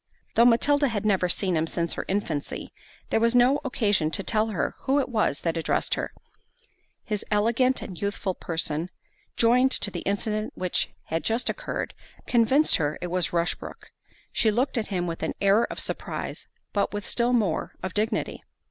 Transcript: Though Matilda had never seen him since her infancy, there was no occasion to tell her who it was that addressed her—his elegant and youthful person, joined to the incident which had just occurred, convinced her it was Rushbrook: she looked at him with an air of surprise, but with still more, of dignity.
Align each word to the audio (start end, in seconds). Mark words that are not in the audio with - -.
Though 0.33 0.45
Matilda 0.45 0.87
had 0.87 1.05
never 1.05 1.29
seen 1.29 1.55
him 1.55 1.67
since 1.67 1.93
her 1.93 2.05
infancy, 2.07 2.73
there 3.11 3.19
was 3.19 3.35
no 3.35 3.59
occasion 3.63 4.09
to 4.09 4.23
tell 4.23 4.47
her 4.47 4.73
who 4.79 4.99
it 4.99 5.07
was 5.09 5.41
that 5.41 5.57
addressed 5.57 5.93
her—his 5.93 7.23
elegant 7.29 7.83
and 7.83 8.01
youthful 8.01 8.33
person, 8.33 8.89
joined 9.37 9.69
to 9.73 9.91
the 9.91 9.99
incident 9.99 10.53
which 10.55 10.89
had 11.03 11.23
just 11.23 11.51
occurred, 11.51 11.93
convinced 12.25 12.77
her 12.77 12.97
it 12.99 13.11
was 13.11 13.31
Rushbrook: 13.31 13.91
she 14.31 14.49
looked 14.49 14.75
at 14.79 14.87
him 14.87 15.05
with 15.05 15.21
an 15.21 15.35
air 15.39 15.65
of 15.65 15.79
surprise, 15.79 16.47
but 16.73 16.93
with 16.93 17.05
still 17.05 17.31
more, 17.31 17.75
of 17.83 17.93
dignity. 17.93 18.43